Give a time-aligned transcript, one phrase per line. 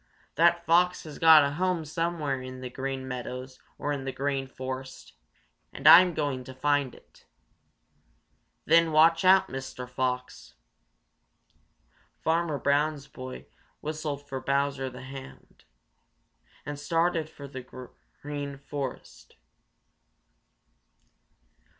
[0.33, 4.47] That fox has got a home somewhere on the Green Meadows or in the Green
[4.47, 5.13] Forest,
[5.71, 7.27] and I'm going to find it.
[8.65, 9.87] Then watch out, Mr.
[9.87, 10.55] Fox!"
[12.17, 13.45] Farmer Brown's boy
[13.79, 15.65] whistled for Bowser the Hound
[16.65, 17.91] and started for the
[18.23, 19.35] Green Forest.